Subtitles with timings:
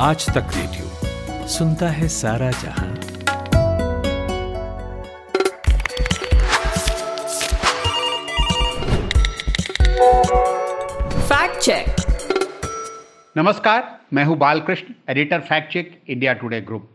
[0.00, 2.88] आज तक रेडियो सुनता है सारा जहाँ।
[11.22, 11.96] फैक्ट चेक
[13.36, 13.82] नमस्कार
[14.12, 16.88] मैं हूँ Balakrishna editor fact check India Today group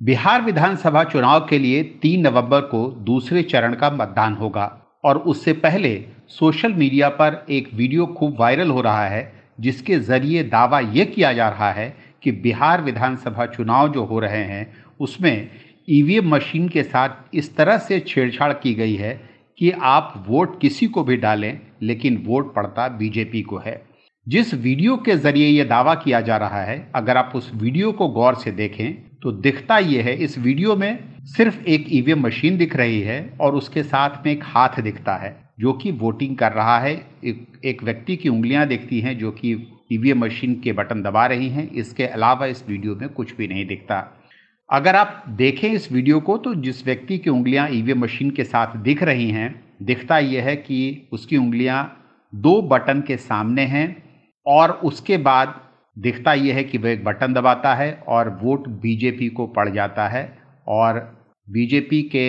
[0.00, 4.70] Bihar विधानसभा चुनाव के लिए 3 नवंबर को दूसरे चरण का मतदान होगा
[5.04, 5.96] और उससे पहले
[6.30, 9.30] सोशल मीडिया पर एक वीडियो खूब वायरल हो रहा है
[9.60, 14.44] जिसके ज़रिए दावा यह किया जा रहा है कि बिहार विधानसभा चुनाव जो हो रहे
[14.44, 14.66] हैं
[15.00, 15.48] उसमें
[15.90, 19.14] ईवीएम मशीन के साथ इस तरह से छेड़छाड़ की गई है
[19.58, 23.80] कि आप वोट किसी को भी डालें लेकिन वोट पड़ता बीजेपी को है।
[24.26, 28.08] जिस वीडियो के ज़रिए यह दावा किया जा रहा है अगर आप उस वीडियो को
[28.08, 28.92] गौर से देखें
[29.22, 33.54] तो दिखता यह है इस वीडियो में सिर्फ़ एक ईवीएम मशीन दिख रही है और
[33.54, 36.94] उसके साथ में एक हाथ दिखता है जो कि वोटिंग कर रहा है।
[37.24, 39.54] एक, एक व्यक्ति की उंगलियाँ दिखती हैं जो कि
[39.92, 43.66] ईवीएम मशीन के बटन दबा रही हैं। इसके अलावा इस वीडियो में कुछ भी नहीं
[43.66, 43.96] दिखता।
[44.70, 48.76] अगर आप देखें इस वीडियो को तो जिस व्यक्ति की उंगलियाँ ईवीएम मशीन के साथ
[48.76, 51.82] दिख रही हैं, दिखता यह है कि उसकी उंगलियाँ
[52.32, 53.86] दो बटन के सामने हैं
[54.46, 55.60] और उसके बाद
[55.96, 60.06] दिखता यह है कि वह एक बटन दबाता है और वोट बीजेपी को पड़ जाता
[60.08, 60.24] है
[60.68, 61.00] और
[61.48, 62.24] बीजेपी के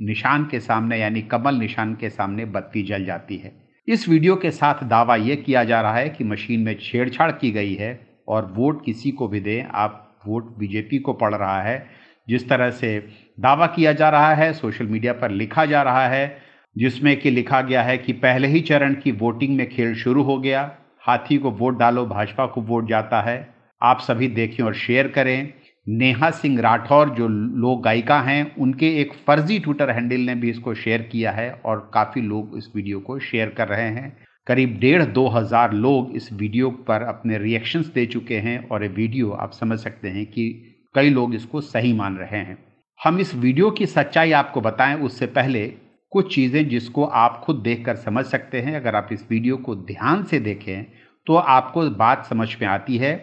[0.00, 3.52] निशान के सामने, यानी कमल निशान के सामने बत्ती जल जाती है।
[3.88, 7.50] इस वीडियो के साथ दावा यह किया जा रहा है कि मशीन में छेड़छाड़ की
[7.50, 11.86] गई है और वोट किसी को भी दें। आप वोट बीजेपी को पड़ रहा है।
[12.28, 13.08] जिस तरह से
[13.40, 16.38] दावा किया जा रहा है, सोशल मीडिया पर लिखा जा रहा है,
[16.78, 20.38] जिसमें कि लिखा गया है कि पहले ही चरण की वोटिंग में खेल शुरू हो
[20.38, 25.08] गया। हाथी को वोट डालो, भाजपा को वोट जाता है। आप सभी देखें और शेयर
[25.08, 25.54] करें।
[25.86, 30.74] नेहा सिंह राठौर, जो लोक गायिका हैं, उनके एक फर्जी ट्विटर हैंडल ने भी इसको
[30.74, 34.16] शेयर किया है और काफ़ी लोग इस वीडियो को शेयर कर रहे हैं।
[34.46, 38.88] करीब डेढ़ दो हज़ार लोग इस वीडियो पर अपने रिएक्शंस दे चुके हैं और ये
[38.90, 40.48] वीडियो आप समझ सकते हैं कि
[40.94, 42.58] कई लोग इसको सही मान रहे हैं।
[43.00, 45.66] हम इस वीडियो की सच्चाई आपको बताएँ, उससे पहले
[46.12, 50.24] कुछ चीज़ें जिसको आप खुद देखकर समझ सकते हैं। अगर आप इस वीडियो को ध्यान
[50.24, 50.84] से देखें
[51.26, 53.14] तो आपको बात समझ में आती है।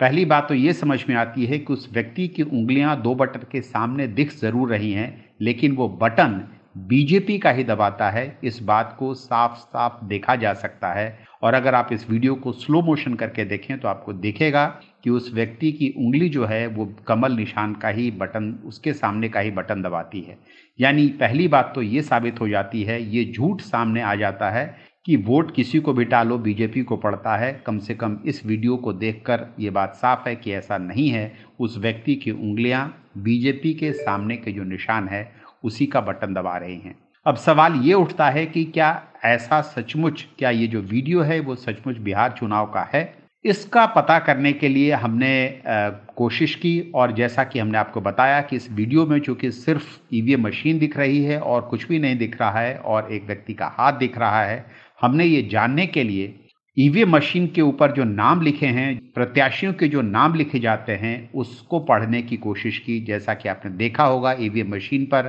[0.00, 3.40] पहली बात तो ये समझ में आती है कि उस व्यक्ति की उंगलियाँ दो बटन
[3.52, 6.40] के सामने दिख ज़रूर रही हैं, लेकिन वो बटन
[6.78, 11.54] बीजेपी का ही दबाता है। इस बात को साफ़ साफ़ देखा जा सकता है। और
[11.54, 14.64] अगर आप इस वीडियो को स्लो मोशन करके देखें तो आपको दिखेगा
[15.04, 19.28] कि उस व्यक्ति की उंगली जो है वो कमल निशान का ही बटन, उसके सामने
[19.28, 20.38] का ही बटन दबाती है।
[20.78, 24.79] यानी पहली बात तो ये साबित हो जाती है, ये झूठ सामने आ जाता है
[25.06, 28.76] कि वोट किसी को भी डालो बीजेपी को पड़ता है। कम से कम इस वीडियो
[28.76, 32.86] को देखकर ये बात साफ़ है कि ऐसा नहीं है। उस व्यक्ति की उंगलियाँ
[33.18, 35.30] बीजेपी के सामने के जो निशान है
[35.64, 36.94] उसी का बटन दबा रहे हैं।
[37.26, 38.90] अब सवाल ये उठता है कि क्या
[39.24, 43.20] ऐसा सचमुच क्या ये जो वीडियो है वो सचमुच बिहार चुनाव का है?
[43.44, 48.40] इसका पता करने के लिए हमने आ, कोशिश की और जैसा कि हमने आपको बताया
[48.40, 52.18] कि इस वीडियो में चूँकि सिर्फ़ ईवीएम मशीन दिख रही है और कुछ भी नहीं
[52.18, 54.64] दिख रहा है और एक व्यक्ति का हाथ दिख रहा है
[55.00, 56.34] हमने ये जानने के लिए
[56.78, 61.32] ईवीएम मशीन के ऊपर जो नाम लिखे हैं, प्रत्याशियों के जो नाम लिखे जाते हैं,
[61.32, 65.28] उसको पढ़ने की कोशिश की। जैसा कि आपने देखा होगा ईवीएम मशीन पर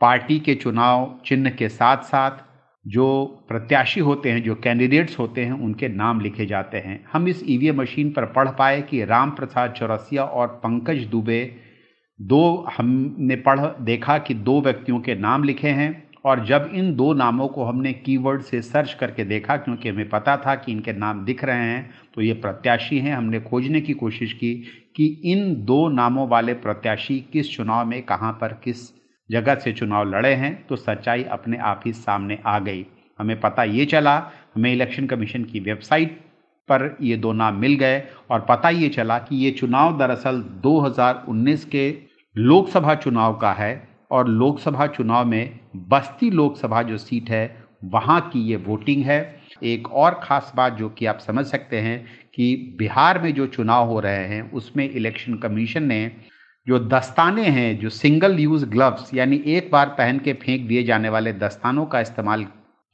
[0.00, 2.30] पार्टी के चुनाव चिन्ह के साथ साथ
[2.86, 7.42] जो प्रत्याशी होते हैं, जो कैंडिडेट्स होते हैं, उनके नाम लिखे जाते हैं। हम इस
[7.48, 11.56] ईवीएम मशीन पर पढ़ पाए कि राम प्रसाद चौरसिया और पंकज दुबे
[12.20, 17.12] दो, हमने पढ़, देखा कि दो व्यक्तियों के नाम लिखे हैं। और जब इन दो
[17.14, 21.24] नामों को हमने कीवर्ड से सर्च करके देखा, क्योंकि हमें पता था कि इनके नाम
[21.24, 24.54] दिख रहे हैं तो ये प्रत्याशी हैं। हमने खोजने की कोशिश की
[24.96, 28.90] कि इन दो नामों वाले प्रत्याशी किस चुनाव में, कहाँ पर, किस
[29.30, 32.84] जगह से चुनाव लड़े हैं तो सच्चाई अपने आप ही सामने आ गई।
[33.18, 34.16] हमें पता ये चला,
[34.54, 36.20] हमें इलेक्शन कमीशन की वेबसाइट
[36.68, 41.64] पर ये दो नाम मिल गए और पता ये चला कि ये चुनाव दरअसल 2019
[41.64, 41.90] के
[42.36, 43.72] लोकसभा चुनाव का है।
[44.12, 47.44] और लोकसभा चुनाव में बस्ती लोकसभा जो सीट है,
[47.84, 49.20] वहाँ की ये वोटिंग है।
[49.62, 53.88] एक और ख़ास बात जो कि आप समझ सकते हैं कि बिहार में जो चुनाव
[53.88, 56.10] हो रहे हैं, उसमें इलेक्शन कमीशन ने
[56.66, 61.08] जो दस्ताने हैं, जो सिंगल यूज़ ग्लव्स, यानी एक बार पहन के फेंक दिए जाने
[61.08, 62.44] वाले दस्तानों का इस्तेमाल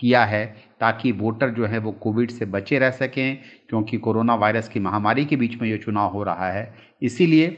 [0.01, 0.45] किया है
[0.81, 3.39] ताकि वोटर जो है वो कोविड से बचे रह सकें,
[3.69, 7.49] क्योंकि कोरोना वायरस की महामारी के बीच में ये चुनाव हो रहा है। इसीलिए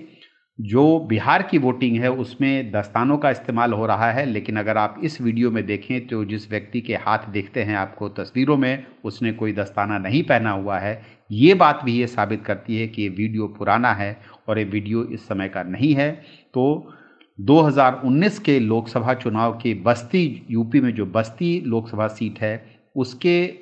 [0.61, 5.01] जो बिहार की वोटिंग है, उसमें दस्तानों का इस्तेमाल हो रहा है, लेकिन अगर आप
[5.05, 9.33] इस वीडियो में देखें तो जिस व्यक्ति के हाथ देखते हैं आपको तस्वीरों में, उसने
[9.33, 13.09] कोई दस्ताना नहीं पहना हुआ है। ये बात भी ये साबित करती है कि ये
[13.09, 14.17] वीडियो पुराना है
[14.49, 16.11] और ये वीडियो इस समय का नहीं है।
[16.55, 16.93] तो
[17.39, 22.65] 2019 के लोकसभा चुनाव के बस्ती, यूपी में जो बस्ती लोकसभा सीट है,
[22.97, 23.55] उसके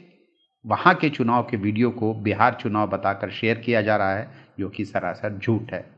[0.64, 4.28] वहाँ के चुनाव के वीडियो को बिहार चुनाव बताकर शेयर किया जा रहा है,
[4.58, 5.97] जो कि सरासर झूठ है।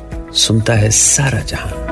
[0.33, 1.90] सुनता है सारा जहाँ